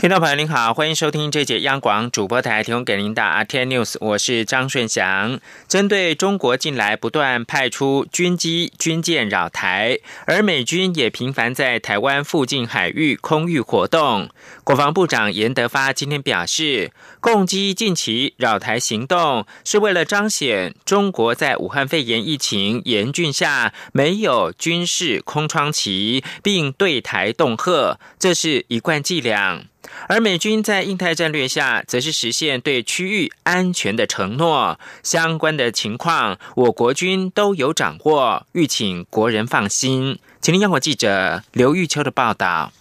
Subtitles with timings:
[0.00, 5.40] 听众朋友您好，欢迎收听这节央广主播台提供给您的 RT News，我是张顺祥。
[5.66, 14.30] 针对中国近来不断派出军机、军舰扰台，而美军也频繁在台湾附近海域空域活动，
[14.62, 29.64] 国防部长严德发今天表示，共机近期扰台行动是为了彰显中国在武汉肺炎疫情严峻下没有军事空窗期，并对台恫吓，这是一贯伎俩。
[30.08, 34.78] 而美军在印太战略下，则是实现对区域安全的承诺。
[35.02, 40.18] 相关的情况，我国军都有掌握，欲请国人放心。
[40.40, 42.72] 请您央广记者刘玉秋的报道。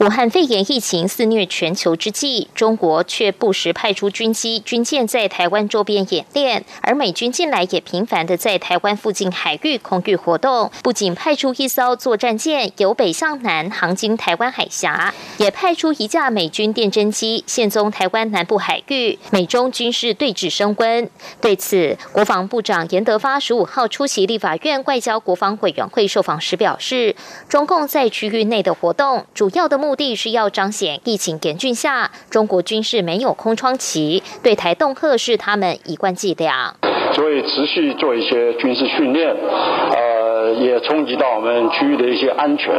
[0.00, 21.10] 武汉肺炎疫情肆虐全球之际，中国却不时派出军机、军舰在台湾周边演练，而美军近来也频繁的在台湾附近海域空域活动，不仅派出一艘作战舰由北向南航经台湾海峡，也派出一架美军电侦机现踪台湾南部海域，美中军事对峙升温。
[21.42, 27.14] 对此，国防部长严德发十五号出席立法院外交国防委员会受访时表示，
[27.50, 36.72] 中共在区域内的活动，主要的目目的是要彰显疫情严峻下，中国军事没有空窗期，对台恫吓是他们一贯伎俩。
[37.12, 40.09] 所以持续做一些军事训练，呃，
[40.54, 42.72] 也冲击到我们区域的一些安全。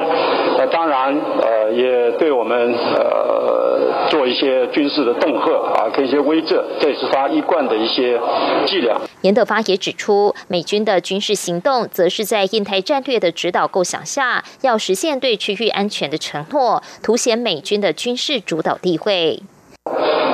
[0.57, 8.19] 那当然，呃，也对我们呃做一些军事的恫吓啊，跟一些威慑，这也是他一贯的一些
[8.65, 8.99] 伎俩。
[9.21, 19.41] 严德发也指出，美军的军事行动，则是在印太战略的指导构想下，要实现对区域安全的承诺，凸显美军的军事主导地位。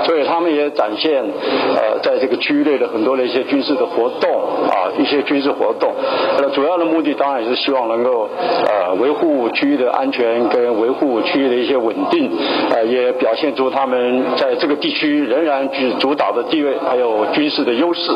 [0.06, 4.30] 所以他们也展现，呃，在这个区域内的很多的一些军事的活动
[4.70, 5.94] 啊，一些军事活动。
[6.38, 8.30] 呃，主要的目的当然是希望能够
[8.68, 12.32] 呃维护区域的安全跟维护区域的一些稳定，
[12.72, 18.12] 呃，也表现出他们在这个地区仍然具主导的地位，还有军事的优势。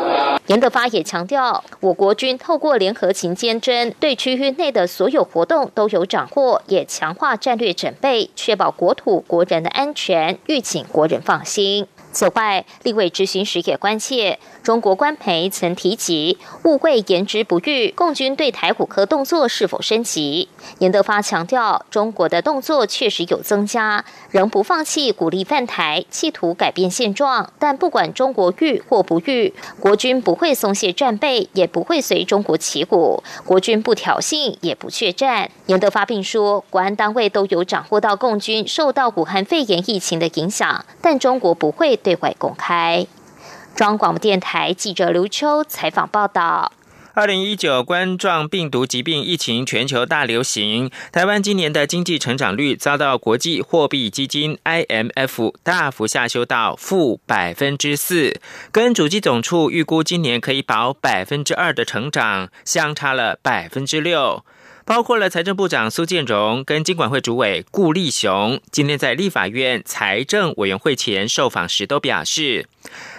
[0.46, 11.86] 严德发也强调，我国军透过联合勤监侦，对区域内的所有活动都有掌握，也强化战略准备，确保国土国人的安全，欲请国人放心。
[12.12, 14.38] 此外，立委执行时也关切。
[14.62, 20.48] 中国官媒曾提及误会言之不预，共军对台虎科动作是否升级？
[20.78, 27.52] 严德发强调，中国的动作确实有增加，仍不放弃鼓励犯台，企图改变现状。
[27.58, 33.22] 但不管中国欲或不欲，国军不会松懈战备，也不会随中国起鼓。
[33.44, 35.50] 国军不挑衅，也不怯战。
[35.66, 43.06] 严德发并说，国安单位都有掌握到共军受到武汉肺炎疫情的影响，但中国不会对外公开。
[43.74, 46.72] 中央广播电台记者刘秋采访报道：
[47.14, 64.44] 二零一九冠状病毒疾病疫情全球大流行，台湾今年的经济成长率遭到国际货币基金 IMF 大幅下修到负百分之四，跟主机总处预估今年可以保百分之二的成长相差了百分之六。
[64.84, 72.66] 包括了财政部长苏建荣跟金管会主委顾立雄，今天在立法院财政委员会前受访时都表示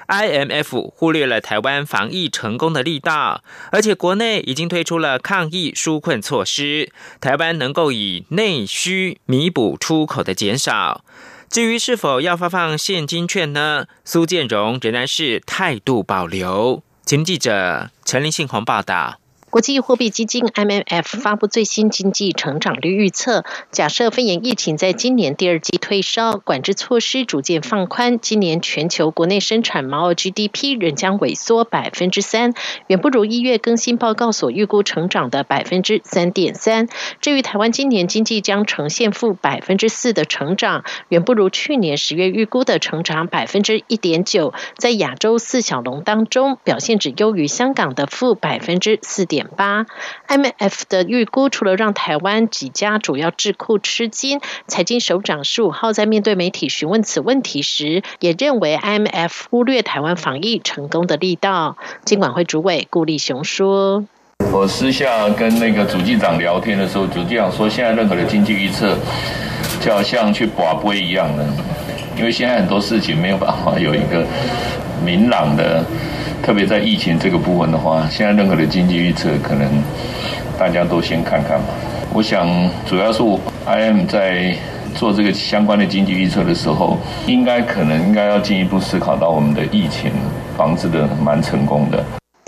[0.07, 6.91] ，IMF 忽略了台湾防疫成功的力道，而且国内已经推出了抗疫纾困措施，
[7.21, 11.03] 台湾能够以内需弥补出口的减少。
[11.49, 13.85] 至于是否要发放现金券呢？
[14.03, 16.83] 苏建荣仍然是态度保留。
[17.05, 19.19] 请记者陈林信宏报道。
[19.53, 32.55] 国际货币基金 （IMF） 发布最新经济成长率预测，假设肺炎疫情在今年第二季退烧，管制措施逐渐放宽，今年全球国内生产毛额 GDP 仍将萎缩百分之三，
[32.87, 36.87] 远不如一月更新报告所预估成长的百分之三点三。
[37.21, 49.42] 至于台湾今年经济将呈现负百分之四的成长，远不如去年十月预估的成长百分之一点九，在亚洲四小龙当中，表现只优于香港的负百分之四点。
[49.55, 49.85] 八
[50.27, 61.77] ，IMF 的预估除了让台湾几家主要智库吃惊，财经首长十五号在面对媒体询问此问题时，也认为 IMF 忽略台湾防疫成功的力道。
[62.05, 64.05] 经管会主委顾立雄说
[64.51, 68.97] ：“我私下跟那个主机长聊天的时候，主机长说，现在任何的经济预测
[69.81, 71.45] 就好像去拔杯一样的，
[72.17, 74.25] 因为现在很多事情没有办法有一个
[75.05, 75.83] 明朗的。”
[76.43, 79.65] 特别在疫情这个部分的话，现在任何的经济预测，可能
[80.59, 81.67] 大家都先看看吧。
[82.13, 82.45] 我想
[82.85, 84.53] 主要是我 I M 在
[84.93, 90.11] 做这个相关的经济预测的时候，应该可能应该要进一步思考到我们的疫情
[90.57, 92.03] 防治的蛮成功的。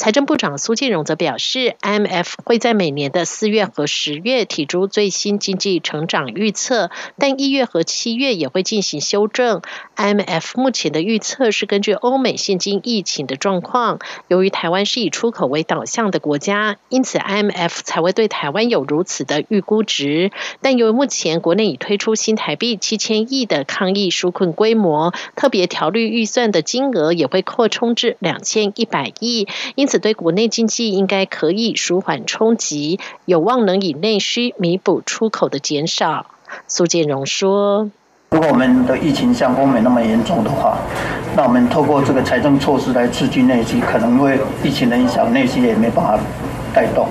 [0.06, 9.64] 财政部长苏建荣则表示，IMF 会在每年的四月和十月提出最新经济成长预测，但一月和七月也会进行修正。
[9.96, 13.98] IMF 目前的预测是根据欧美现今疫情的状况。
[14.28, 20.30] 由于台湾是以出口为导向的国家，因此 IMF 才会对台湾有如此的预估值。
[20.62, 36.28] 但由于目前国内已推出新台币七千亿的抗疫纾困规模，特别条例预算的金额也会扩充至两千一百亿，因此对国内经济应该可以舒缓冲击，有望能以内需弥补出口的减少。
[36.68, 37.90] 苏建荣说。
[38.32, 40.78] 如果我们的疫情像欧美那么严重的话，
[41.38, 46.20] 那我们透过这个财政措施来刺激内需，可能会疫情的影响，内需也没办法
[46.74, 47.08] 带动。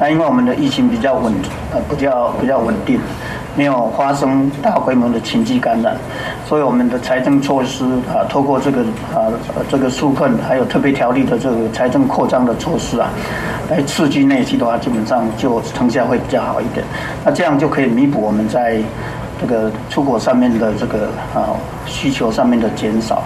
[0.00, 1.34] 那因为我们的疫情比较稳，
[1.72, 2.98] 呃，比较比较稳定，
[3.56, 5.96] 没有发生大规模的情绪感染，
[6.46, 8.82] 所以我们的财政措施啊，透过这个
[9.14, 9.30] 啊
[9.68, 13.10] 这个纾困，还有特别条例的这个财政扩张的措施啊，
[13.70, 16.84] 来刺激内需的话，基本上就成效会比较好一点。
[17.24, 18.82] 那这样就可以弥补我们在。
[19.40, 21.52] 这个出口上面的这个啊
[21.84, 23.22] 需求上面的减少，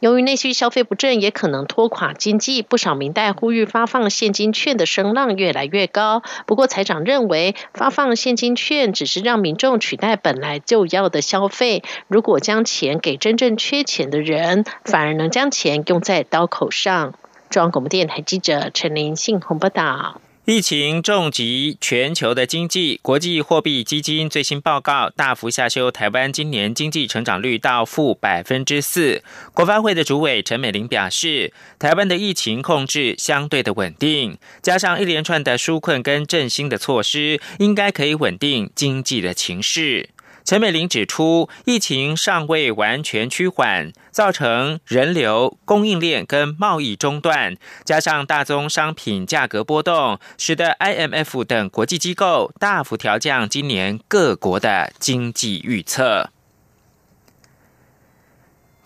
[0.00, 2.62] 由于内需消费不振，也可能拖垮经济。
[2.62, 6.22] 不少民代呼吁发放现金券的声浪越来越高。
[6.46, 11.82] 不过财长认为，发放现金券只是让民众取代本来就要的消费。
[12.08, 17.12] 如果将钱给真正缺钱的人，反而能将钱用在刀口上。
[17.50, 20.22] 中央广播电台记者陈林信鸿报道。
[20.52, 29.22] 疫情重击全球的经济，国际货币基金最新报告大幅下修台湾今年经济成长率到负百分之四。
[29.54, 40.08] 国发会的主委陈美玲表示，台湾的疫情控制相对的稳定，加上一连串的纾困跟振兴的措施，应该可以稳定经济的情势。
[40.50, 56.30] 陈美玲指出，疫情尚未完全趋缓，造成人流、供应链跟贸易中断，加上大宗商品价格波动，使得 IMF 等国际机构大幅调降今年各国的经济预测。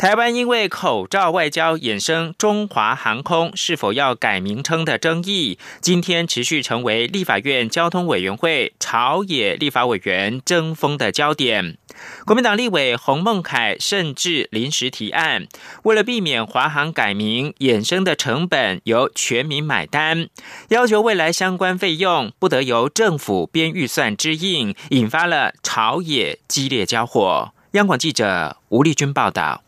[0.05, 11.79] 台湾因为口罩外交衍生中华航空是否要改名称的争议，今天持续成为立法院交通委员会朝野立法委员争锋的焦点。
[12.27, 15.47] 国民党立委洪孟凯甚至临时提案，
[15.85, 20.29] 为了避免华航改名衍生的成本由全民买单，
[20.69, 27.53] 要求未来相关费用不得由政府编预算支应，引发了朝野激烈交火。
[27.71, 29.64] 央广记者吴丽君报道。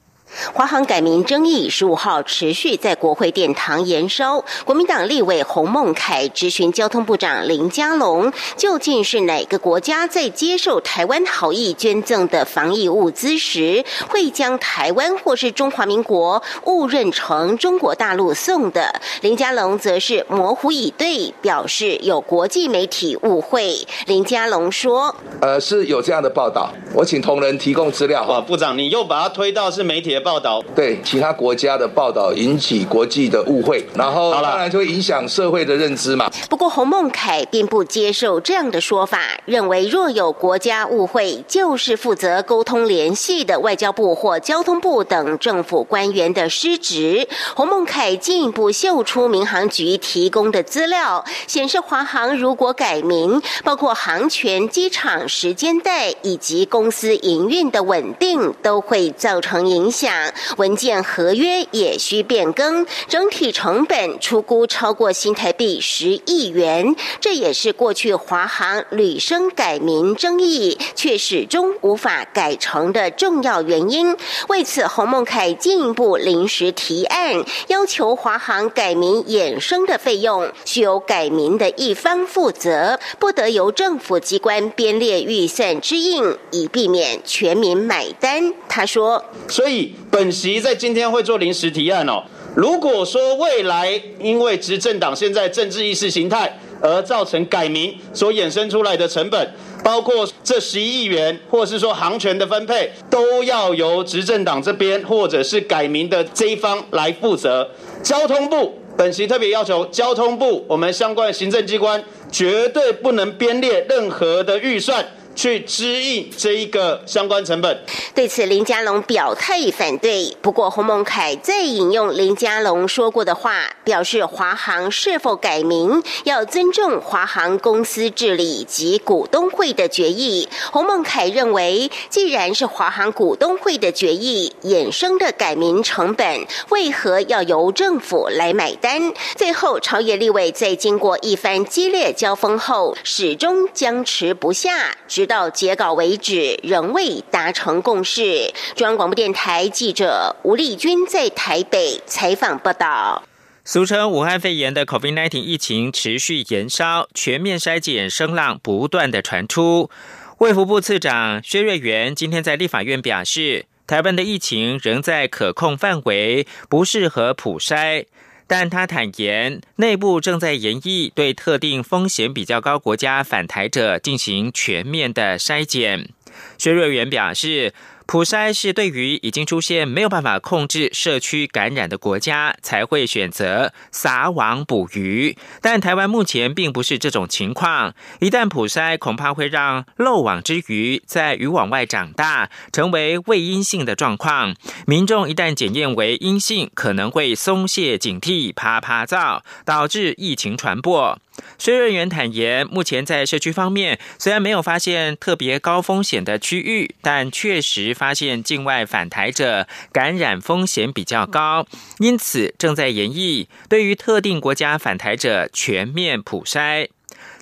[0.52, 19.00] 华航改名争议十五号持续在国会殿堂延烧，国民党立委洪孟凯质询交通部长林佳龙，究竟是哪个国家在接受台湾好意捐赠的防疫物资时，会将台湾或是中华民国误认成中国大陆送的？
[19.22, 23.76] 林佳龙则是模糊以对，表示有国际媒体误会。
[24.06, 30.16] 林佳龙说：“呃，是有这样的报道，我请同仁提供资料。”哇，部长，你又把它推到是媒体。
[30.26, 36.28] 报道对其他国家的报道引起国际的误会，然后当然就会影响社会的认知嘛。
[36.50, 47.28] 不过洪孟凯并不接受这样的说法，认为若有国家误会，就是负责沟通联系的外交部或交通部等政府官员的失职。
[47.54, 60.15] 洪孟凯进一步秀出民航局提供的资料，显示华航如果改名，包括航权、机场时间带以及公司营运的稳定，都会造成影响。
[60.56, 74.16] 文件合约也需变更，整体成本出估超过新台币十亿元，这也是过去华航屡生改名争议却始终无法改成的重要原因。
[74.48, 88.52] 为此，洪孟凯进一步临时提案，要求华航改名衍生的费用需由改名的一方负责，不得由政府机关编列预算支应，以避免全民买单。
[88.68, 92.22] 他说：“所以。”本席在今天会做临时提案哦。
[92.54, 99.52] 如果说未来因为执政党现在政治意识形态而造成改名所衍生出来的成本，
[99.84, 107.68] 包括这十一亿元，或是说航权的分配，都要由执政党这边或者是改名的这一方来负责。
[108.02, 115.04] 交通部本席特别要求交通部我们相关行政机关绝对不能编列任何的预算。
[115.36, 117.84] 去支应这一个相关成本。
[118.14, 120.36] 对此，林佳龙表态反对。
[120.40, 130.48] 不过，洪孟凯再引用林佳龙说过的话，表示华航是否改名要尊重华航公司治理及股东会的决议。
[130.72, 139.12] 洪孟凯认为，既然是华航股东会的决议衍生的改名成本，为何要由政府来买单？
[139.34, 148.52] 最后，朝野立委在经过一番激烈交锋后，始终僵持不下，直到截稿为止，仍未达成共识。
[148.74, 153.22] 中央广播电台记者吴丽君在台北采访报道。
[153.64, 159.90] 俗称武汉肺炎的 COVID-19 疫情持续延烧，全面筛检声浪不断的传出。
[160.38, 168.04] 卫福部次长薛瑞元今天在立法院表示，台湾的疫情仍在可控范围，不适合普筛。
[168.46, 176.10] 但他坦言，内部正在研议对特定风险比较高国家返台者进行全面的筛检。
[176.58, 177.72] 薛瑞元表示。
[178.06, 187.94] 普筛是对于已经出现没有办法控制社区感染的国家才会选择撒网捕鱼，但台湾目前并不是这种情况。
[188.20, 194.54] 一旦普筛，恐怕会让漏网之鱼在渔网外长大，成为未阴性的状况。
[194.86, 201.18] 民众一旦检验为阴性，可能会松懈警惕，啪啪造，导致疫情传播。
[201.58, 211.66] 薛瑞元坦言，目前在社区方面虽然没有发现特别高风险的区域，但确实发现境外返台者感染风险比较高，
[211.98, 216.88] 因此正在研议对于特定国家返台者全面普筛。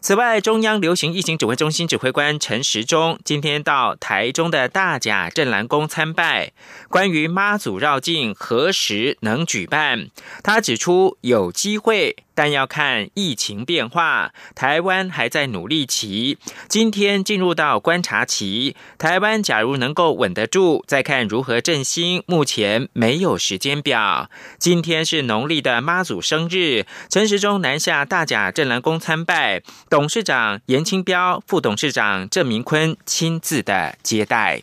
[0.01, 6.53] 此外，中央流行疫情指挥中心指挥官陈时中今天到台中的大甲镇澜宫参拜。
[6.89, 10.11] 关于妈祖绕境何时能举办，
[10.43, 12.24] 他指出有机会。
[12.35, 16.39] 但要看疫情变化，台湾还在努力期。
[16.69, 22.23] 今天进入到观察期，台湾假如能够稳得住，再看如何振兴。
[22.27, 24.29] 目前没有时间表。
[24.59, 34.63] 今天是农历的妈祖生日，陈时中南下大甲镇澜宫参拜，董事长严清标、副董事长郑明坤亲自的接待。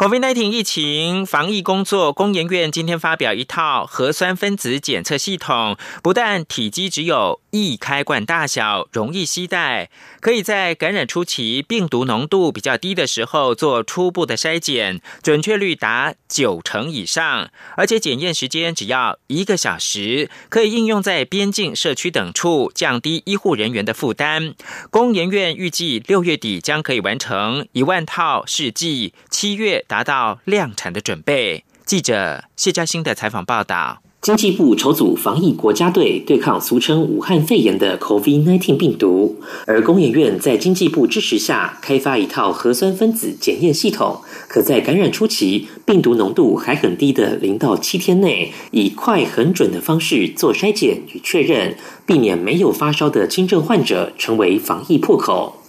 [0.00, 9.90] COVID-19 疫情防疫工作，工研院今天发表一套核酸分子检测系统，不但体积只有易开罐大小，容易携带，
[10.20, 24.54] 可以在感染初期病毒浓度比较低的时候做初步的筛检，准确率达九成以上，而且检验时间只要一个小时，可以应用在边境、社区等处，降低医护人员的负担。
[24.90, 29.84] 工研院预计六月底将可以完成一万套试剂，七月。
[29.90, 31.64] 达到量产的准备。
[31.84, 39.36] 记者谢嘉欣的采访报道：经济部筹组防疫国家队，对抗俗称武汉肺炎的 COVID-19 病毒。
[39.64, 51.74] 而工研院在经济部支持下，开发一套核酸分子检验系统，可在感染初期病毒浓度还很低的零到七天内，以快很准的方式做筛检与确认，
[52.04, 55.59] 避免没有发烧的轻症患者成为防疫破口。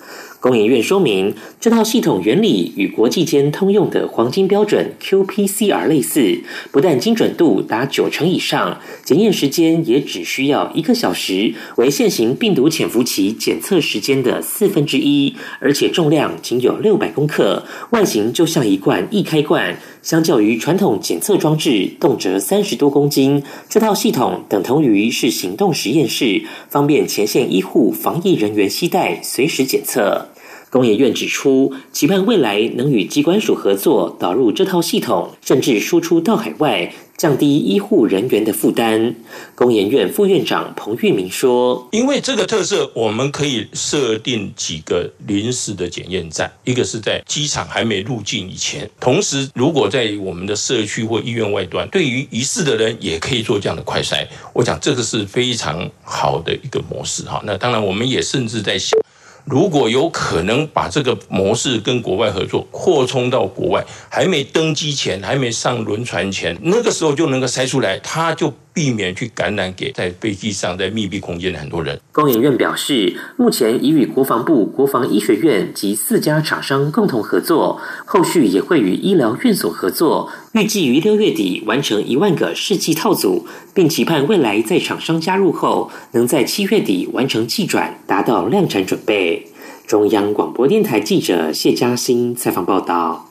[0.41, 19.77] 工研院说明，这套系统原理与国际间通用的黄金标准 qPCR 类似，不但精准度达九成以上，检验时间也只需要一个小时，为现行病毒潜伏期检测时间的四分之一，而且重量仅有六百公克，外形就像一罐易开罐。
[20.01, 30.29] 相较于传统检测装置，动辄三十多公斤，这套系统等同于是行动实验室，方便前线医护、防疫人员携带，随时检测。
[30.71, 36.93] 工研院指出，期盼未来能与机关署合作，导入这套系统，甚至输出到海外。
[37.17, 39.13] 降低医护人员的负担，
[39.53, 54.25] 工研院副院长彭玉明说：“因为这个特色，我们可以设定几个临时的检验站，一个是在机场还没入境以前，同时如果在我们的社区或医院外端，对于疑似的人也可以做这样的快筛。
[54.51, 57.39] 我想这个是非常好的一个模式哈。
[57.45, 58.99] 那当然，我们也甚至在想。”
[59.45, 68.53] 如果有可能把这个模式跟国外合作扩充到国外，还没登机前，还没上轮船前，那个时候就能够筛出来，他就。
[68.73, 71.99] 避免去感染给在飞机上在密闭空间的很多人。
[72.11, 89.47] 工研院表示，目前已与国防部、国防医学院及四家厂商共同合作，后续也会与医疗院所合作，预计于六月底完成一万个试剂套组，并期盼未来在厂商加入后，能在七月底完成寄转，达到量产准备。
[89.87, 93.30] 中央广播电台记者谢嘉欣采访报道。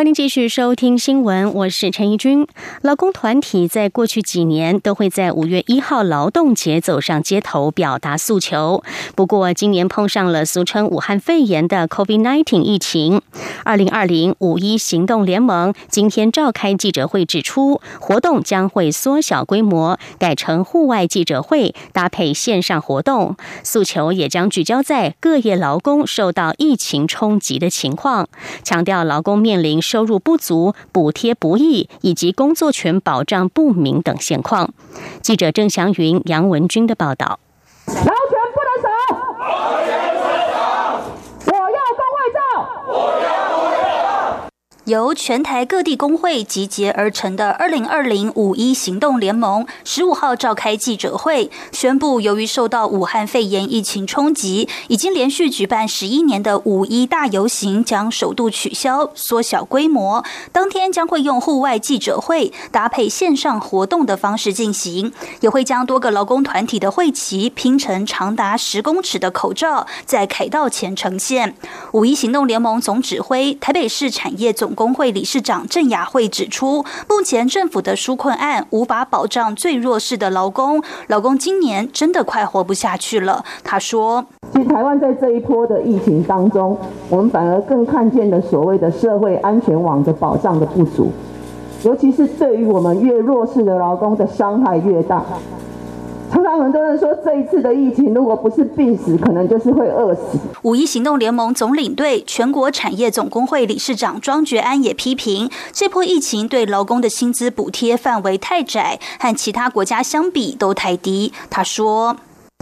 [0.00, 2.46] 欢迎继续收听新闻，我是陈怡君。
[2.80, 8.82] 劳工团体在过去几年都会在五月一号劳动节走上街头表达诉求，
[9.14, 13.20] 不过今年碰上了俗称武汉肺炎的 COVID-19 疫情。
[13.62, 23.36] 二零二零五一行动联盟今天召开记者会，指出活动将会缩小规模，改成户外记者会，搭配线上活动。
[23.62, 28.26] 诉求也将聚焦在各业劳工受到疫情冲击的情况，
[28.64, 29.82] 强调劳工面临。
[29.90, 34.72] 收入不足、补贴不易以及工作权保障不明等现况。
[35.20, 37.40] 记者郑祥云、杨文军的报道
[37.88, 38.04] 权
[38.54, 38.88] 不能少，
[39.50, 40.54] 劳权不能少，
[41.46, 42.38] 我要工会照，
[42.86, 42.94] 我
[43.24, 43.28] 要。
[44.90, 60.24] 由全台各地工会集结而成的二零二零五一行动联盟，十五号召开记者会，宣布由于受到武汉肺炎疫情冲击，已经连续举办十一年的五一大游行将首度取消，缩小规模。
[60.50, 71.54] 当天将会用户外记者会搭配线上活动的方式进行，也会将多个劳工团体的会旗拼成长达十公尺的口罩，在凯道前呈现。
[71.92, 74.74] 五一行动联盟总指挥台北市产业总。
[74.80, 83.44] 工会理事长郑雅慧指出，目前政府的纾困案无法保障最弱势的劳工，劳工今年真的快活不下去了。
[83.62, 86.78] 他说：“其实台湾在这一波的疫情当中，
[87.10, 91.12] 我们反而更看见了所谓的社会安全网的保障的不足，
[91.84, 95.22] 尤其是对于我们越弱势的劳工的伤害越大。”
[96.60, 100.38] 很多人说，这一次的疫情，如果不是病死，可能就是会饿死。
[100.62, 111.32] 五一行动联盟总领队、全国产业总工会理事长庄觉安也批评，这波疫情对劳工的薪资补贴范围太窄，和其他国家相比都太低。
[111.48, 112.16] 他说：“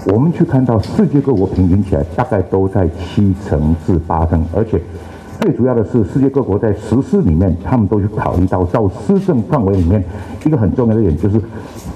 [0.06, 4.80] 我们去看到世界各国平均起来，大概都在七成至八成，而且
[5.40, 10.04] 最主要的是，世界各国在实施里面，他们都去考虑到到施政范围里面
[10.44, 11.40] 一个很重要的点，就是。”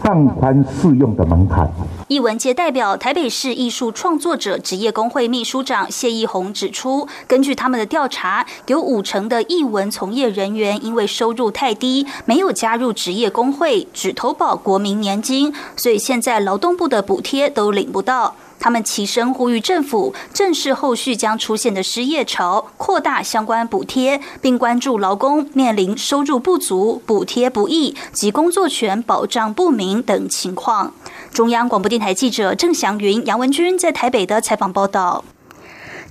[0.02, 1.70] 放宽适用的门槛。
[2.08, 18.34] 艺文界代表台北市艺术创作者职业工会秘书长谢义宏指出，根据他们的调查，有五成的艺文从业人员因为收入太低，没有加入职业工会，只投保国民年金，所以现在劳动部的补贴都领不到。
[18.62, 30.94] 他们齐声呼吁政府正视后续将出现的失业潮，扩大相关补贴，并关注劳工面临收入不足、补贴不易及工作权保障不明等情况。
[31.32, 35.24] 中央广播电台记者郑祥云、杨文君在台北的采访报道。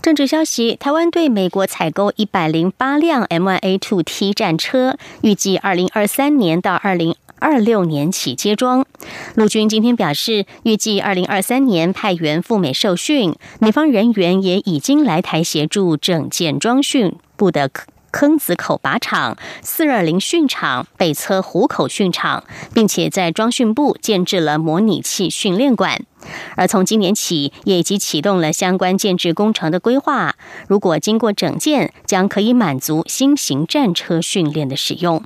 [0.01, 7.15] 政治消息：台湾对美国采购一百零八辆 M1A2T 战车，预计二零二三年到二零。
[7.41, 8.85] 二六年起接装，
[9.33, 17.71] 陆军今天表示，预计二零二三年派员赴美受训，美方人员也已经来台协助整建装训部的
[18.11, 22.43] 坑子口靶场、四二零训场、北侧虎口训场，
[22.75, 26.05] 并且在装训部建制了模拟器训练馆。
[26.55, 30.35] 而从今年起，也已经启动了相关建制工程的规划。
[30.67, 35.23] 如果经过整建，将可以满足新型战车训练的使用。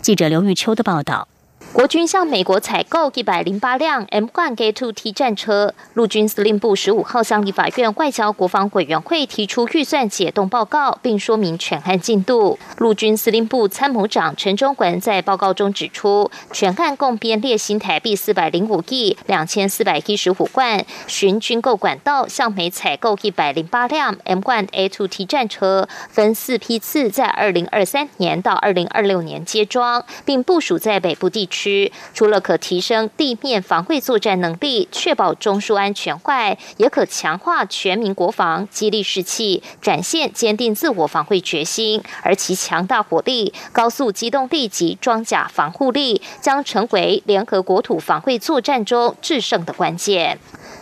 [0.00, 1.26] 记者刘玉秋的报道。
[1.72, 12.58] 国军向美国采购一百零八辆 M1A2T 战车，陆军司令部十五号向立法院外交国防委员会提出预算解冻报告，并说明全案进度。
[12.78, 31.59] 陆军司令部参谋长陈忠文在报告中指出，全案共编列新台币四百零五亿两千四百一十五万，循军购管道向美采购一百零八辆 M1A2T 战车，分四批次在二零二三年到二零二六年接装，并部署在北部地区。
[31.60, 42.02] 区除了可提升地面防卫作战能力，确保中枢安全外，也可强化全民国防，激励士气，展现坚定自我防卫决心。
[42.22, 50.38] 而其强大火力、高速机动力及装甲防护力，将成为联合国土防卫作战中制胜的关键。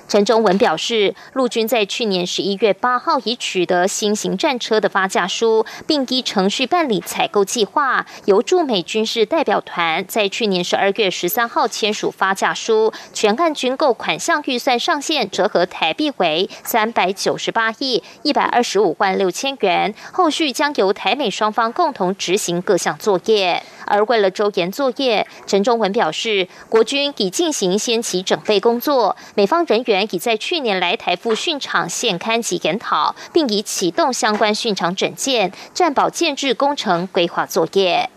[0.08, 23.62] 陈忠文表示，陆军在去年十一月八号已取得新型战车的发价书，并依程序办理采购计划，由驻美军事代表团在去年十二月十三号签署发价书，全案军购款项预算上限折合台币为三百九十八亿一百二十五万六千元，后续将由台美双方共同执行各项作业。
[23.88, 38.08] 而为了周延作业，陈忠文表示，国军已进行先期准备工作，美方人员已在去年来台赴训场现勘及研讨，并已启动相关训场整建、战保建制工程规划作业。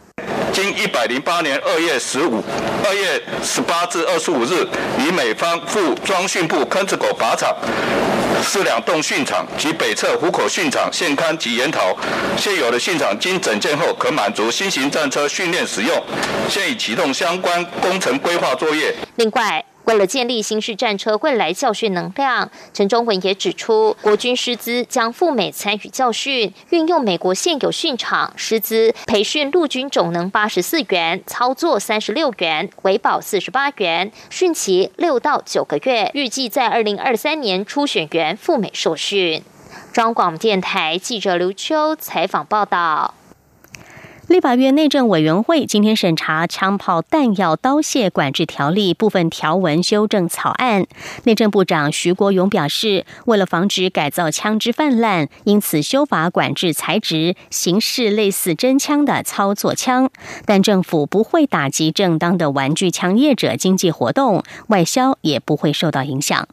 [0.53, 2.43] 经一百零八年二月十五、
[2.85, 4.67] 二月十八至二十五日，
[4.99, 7.55] 与美方赴装训部坑子口靶场、
[8.41, 11.95] 四两洞训场及北侧虎口训场现勘及研讨，
[12.37, 16.03] 现有的训场经整建后，可满足新型战车训练使用，
[16.49, 18.93] 现已启动相关工程规划作业。
[19.15, 19.63] 另外。
[19.85, 39.43] 为了建立新式战车未来教训能量，陈忠文也指出，国军师资将赴美参与教训，运用美国现有训场师资培训陆军总能八十四元，操作三十六元，维保四十八元，训期六到九个月，预计在二零二三年初选员赴美受训。
[39.91, 43.13] 中广电台记者刘秋采访报道。
[44.31, 50.85] 立法院内政委员会今天审查《枪炮弹药刀械管制条例》部分条文修正草案。
[51.25, 60.09] 内政部长徐国勇表示，为了防止改造枪支泛滥，因此修法管制材质、形式类似真枪的操作枪，
[60.45, 66.47] 但政府不会打击正当的玩具枪业者经济活动，外销也不会受到影响。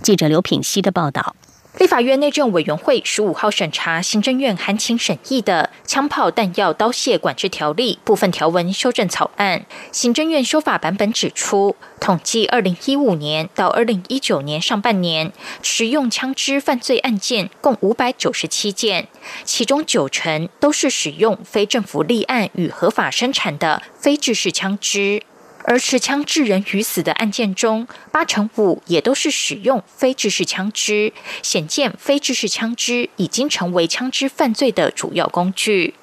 [0.00, 1.36] 记者刘品希的报道。
[1.78, 9.64] 立法院内政委员会十五号审查行政院函请审议的《枪炮弹药刀械管制条例》部分条文修正草案。
[9.92, 19.06] 行政院修法版本指出，统计二零一五年到二零一九年上半年，使用枪支犯罪案件共五百九十七件，
[19.44, 25.22] 其中九成都是使用非政府立案与合法生产的非制式枪支。
[25.64, 35.94] 而持枪致人于死的案件中，八成五也都是使用非制式枪支，显见非制式枪支已经成为枪支犯罪的主要工具。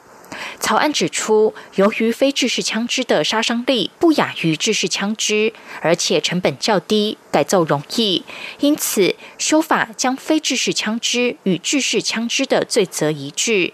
[0.60, 8.24] 草案指出，由于非制式枪支的杀伤力不亚于制式枪支，而且成本较低，改造容易，
[8.60, 13.74] 因此修法将非制式枪支与制式枪支的罪责一致。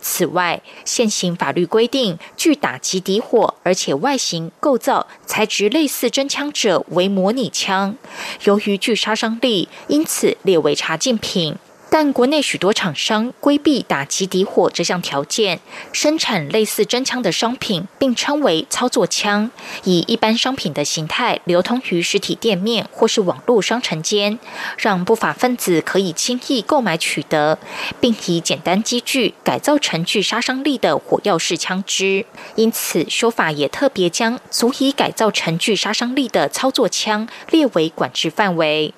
[0.00, 7.96] 此外，现行法律规定，具打击敌火而且外形构造材质类似真枪者为模拟枪，
[8.44, 11.56] 由于具杀伤力，因此列为查禁品。
[11.94, 15.60] 但国内许多厂商规避打击敌火这项条件，
[15.92, 19.50] 生产类似真枪的商品，并称为操作枪，
[19.84, 24.38] 以一般商品的形态流通于实体店面或是网络商城间，
[24.78, 27.58] 让不法分子可以轻易购买取得，
[28.00, 32.24] 并以简单机具改造成具杀伤力的火药式枪支。
[32.54, 38.94] 因此，修法也特别将足以改造成具杀伤力的操作枪列为管制范围。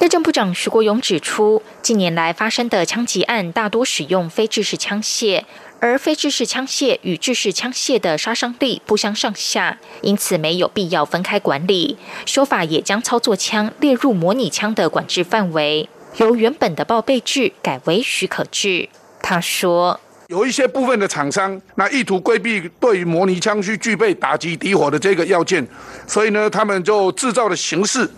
[0.00, 5.42] 内政部长徐国勇指出，近年来发生的枪击案大多使用非制式枪械，
[5.80, 11.98] 而非制式枪械与制式枪械的杀伤力不相上下，因此没有必要分开管理。
[12.24, 18.88] 说法也将操作枪列入模拟枪的管制范围，由原本的报备制改为许可制。
[19.20, 25.66] 他说，有一些部分的厂商，那意图规避对于模拟枪需具备打击敌火的这个要件，
[26.06, 28.08] 所以呢，他们就制造的形式。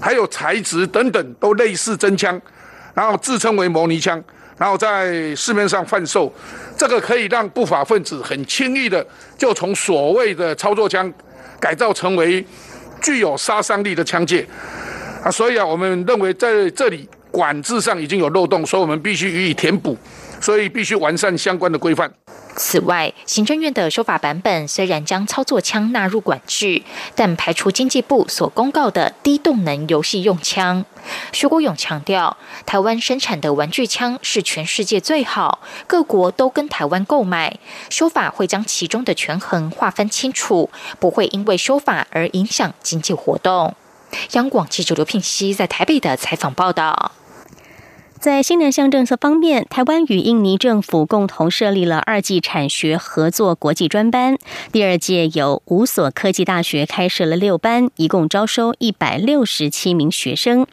[0.00, 2.40] 还有材质等等都类似真枪，
[2.94, 4.22] 然后自称为模拟枪，
[4.56, 6.32] 然后在市面上贩售，
[6.76, 11.12] 这个可以让不法分子很轻易的就从所谓的操作枪
[11.60, 12.44] 改造成为
[13.02, 14.44] 具有杀伤力的枪械
[15.22, 19.96] 啊，所以啊，我们认为在这里管制上已经有漏洞，所以我们必须予以填补，
[20.40, 22.10] 所以必须完善相关的规范。
[22.56, 26.82] 此外，行政院的修法版本虽然将操作枪纳入管制，
[27.14, 30.84] 但排除经济部所公告的低动能游戏用枪。
[31.32, 32.36] 徐国勇强调，
[32.66, 37.58] 台湾生产的玩具枪是全世界最好，各国都跟台湾购买。
[37.88, 43.74] 修法会将其中的权衡划分清楚，不会因为修法而影响经济活动。
[44.32, 47.12] 央广记者刘聘熙在台北的采访报道。
[48.20, 54.36] 在新南向政策方面，台湾与印尼政府共同设立了二技产学合作国际专班。
[54.70, 60.66] 第二届由五所科技大学开设了六班，一共招收一百六十七名学生。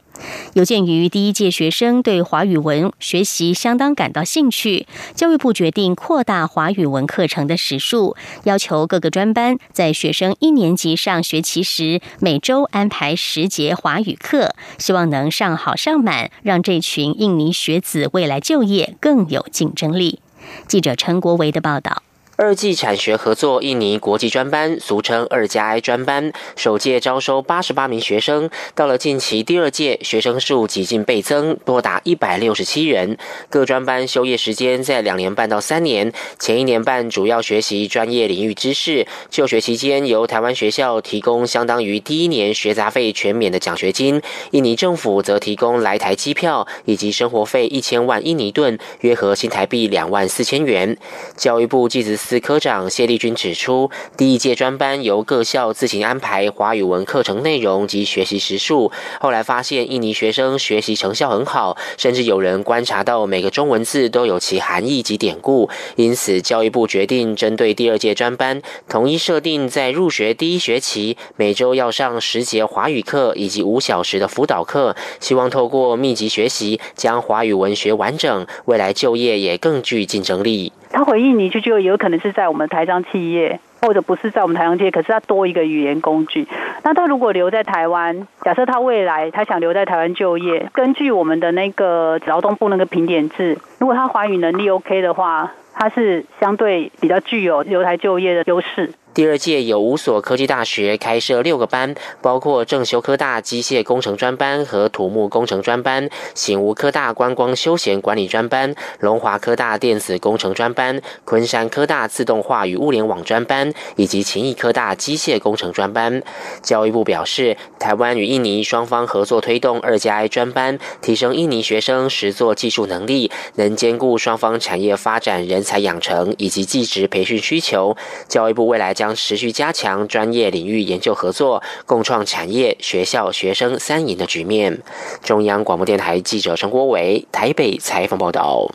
[0.54, 20.20] 有鉴于第一届学生对华语文学习相当感到兴趣，教育部决定扩大华语文课程的时数，要求各个专班在学生一年级上学期时，每周安排十节华语课，希望能上好上满，让这群印尼学子未来就业更有竞争力。
[20.66, 22.02] 记者陈国维的报道。
[22.40, 28.48] 二季产学合作印尼国际专班，俗称二加 I 专班，首届招收八十八名学生。
[28.76, 33.18] 到了近期第二届，学生数几近倍增，多达一百六十七人。
[33.50, 39.08] 各专班修业时间在两年半到三年，前一年半主要学习专业领域知识。
[39.28, 44.22] 就学期间，由台湾学校提供相当于第一年学杂费全免的奖学金，
[44.52, 50.96] 印尼政府则提供来台机票以及生活费一千万印尼盾，约合新台币两万四千元。
[51.36, 52.27] 教育部继子。
[52.28, 58.92] 司科长谢立军指出，第一届专班由各校自行安排华语文课程内容及学习时数。
[59.18, 65.70] 后来发现印尼学生学习成效很好，甚至有人观察到每个中文字都有其含义及典故。
[65.96, 68.60] 因此，教育部决定针对第二届专班，
[68.90, 80.74] 统一设定在入学第一学期每周要上十节华语课以及五小时的辅导课，希望透过密集学习将华语文学完整，未来就业也更具竞争力。
[80.90, 86.46] 他回印尼去就有可能是在我们台商企业，或者不是在我们台商企业，可是他多一个语言工具。
[86.82, 98.92] 那他如果留在台湾，假设他未来他想留在台湾就业，根据我们的那个劳动部那个评点制，如果他华语能力 OK 的话，他是相对比较具有留台就业的优势。
[99.18, 116.22] 第二届有五所科技大学开设六个班，包括正修科大机械工程专班和土木工程专班，醒吾科大观光休闲管理专班，龙华科大电子工程专班，昆山科大自动化与物联网专班，以及勤益科大机械工程专班。
[116.62, 127.96] 教育部表示，台湾与印尼双方合作推动二加 I 专班，提升印尼学生实作技术能力，能兼顾双方产业发展、人才养成以及技职培训需求。
[128.28, 134.82] 教育部未来将持续加强专业领域研究合作，共创产业、学校、学生三赢的局面。
[135.22, 138.70] 中央广播电台记者陈国伟台北采访报道。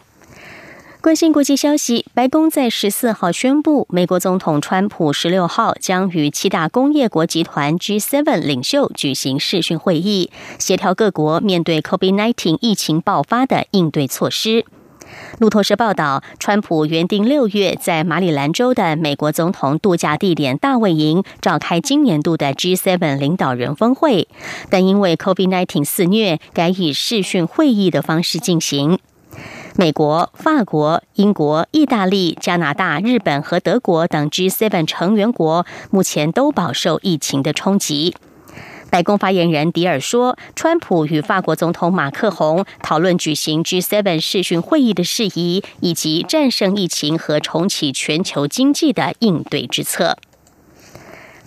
[1.02, 14.64] 关心国际消息，白宫在十四号宣布，美国总统川普十六号将与七大工业国集团 G7 领袖举行视讯会议，协调各国面对 COVID-19 疫情爆发的应对措施。
[15.40, 24.28] 路透社报道，川普原定六月在马里兰州的美国总统度假地点大卫营召开今年度的 G7 领导人峰会，
[24.70, 29.00] 但因为 COVID-19 肆虐，改以视讯会议的方式进行。
[29.76, 38.14] 美国、法国、英国、意大利、加拿大、日本和德国等 G7 成员国目前都饱受疫情的冲击。
[38.94, 50.20] 白宫发言人迪尔说，川普与法国总统马克宏讨论举行 G7 视讯会议的事宜，以及战胜疫情和重启全球经济的应对之策。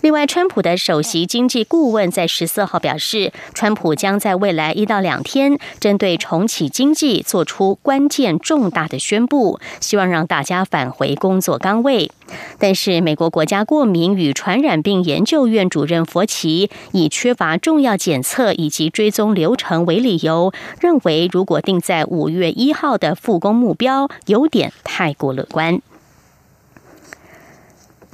[0.07, 12.09] 另外，川普的首席经济顾问在十四号表示，川普将在未来一到两天针对重启经济做出关键重大的宣布，希望让大家返回工作岗位。
[12.57, 25.81] 但是，美国国家过敏与传染病研究院主任佛奇以缺乏重要检测以及追踪流程为理由，认为如果定在五月一号的复工目标，有点太过乐观。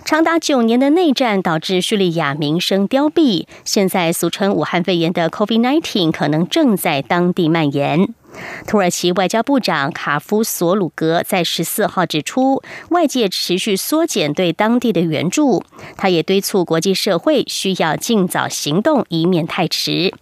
[0.05, 8.13] 长达九年的内战导致叙利亚民生凋敝，现在俗称武汉肺炎的 COVID-19 可能正在当地蔓延。
[8.67, 15.63] 土耳其外交部长卡夫索鲁格在十四号指出，外界持续缩减对当地的援助，
[15.95, 20.13] 他也敦促国际社会需要尽早行动，以免太迟。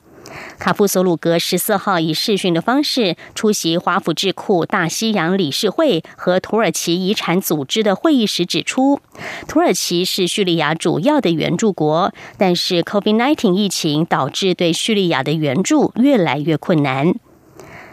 [0.60, 9.00] 卡夫索鲁格十四号以视讯的方式出席华府智库大西洋理事会和土耳其遗产组织的会议时指出，
[9.48, 17.14] 土耳其是叙利亚主要的援助国，但是 COVID-19 疫情导致对叙利亚的援助越来越困难。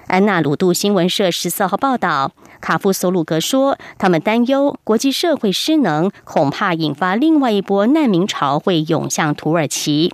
[0.06, 2.32] 安娜鲁杜新闻社十四号报道。
[2.60, 10.12] 卡夫索鲁格说：“他们担忧国际社会失能，恐怕引发另外一波难民潮，会涌向土耳其。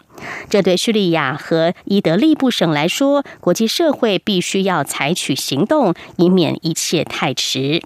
[0.48, 7.82] 这对叙利亚和伊德利布省来说，国际社会必须要采取行动，以免一切太迟。”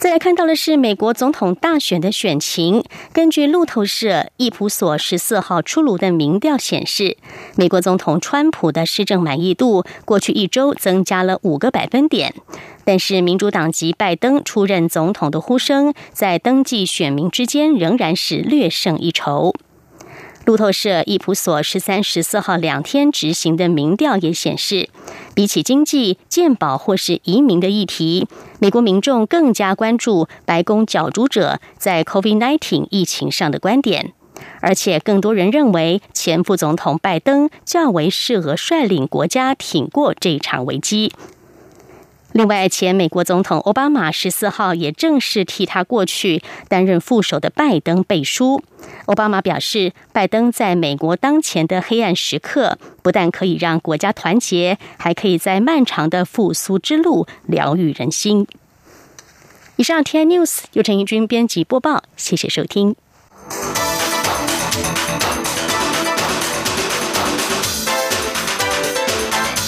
[0.00, 2.82] 再来看到的是美国总统大选的选情。
[3.12, 7.18] 根据路透社易普所十四号出炉的民调显示，
[7.54, 12.34] 美国总统川普的施政满意度过去一周增加了五个百分点。
[12.86, 19.54] 但是民主党籍拜登出任总统的呼声，在登记选民之间仍然是略胜一筹。
[20.50, 24.88] 路透社伊普索十三、十四号两天执行的民调也显示，
[25.32, 28.26] 比起经济、健保或是移民的议题，
[28.58, 34.12] 美国民众更加关注白宫角逐者在 COVID-19 疫情上的观点，
[34.60, 41.12] 而且更多人认为前副总统拜登较为适合率领国家挺过这场危机。
[42.32, 48.62] 另外，前美国总统奥巴马十四号也正式替他过去担任副手的拜登背书。
[49.06, 58.46] 奥巴马表示，拜登在美国当前的黑暗时刻，不但可以让国家团结，还可以在漫长的复苏之路疗愈人心。
[59.74, 62.94] 以上，T N News 由陈怡君编辑播报，谢谢收听。